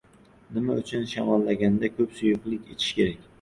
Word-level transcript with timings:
Nima 0.53 0.77
uchun 0.83 1.05
shamollaganda 1.11 1.91
ko‘p 2.01 2.17
suyuqlik 2.23 2.73
ichish 2.73 2.99
kerak? 3.03 3.23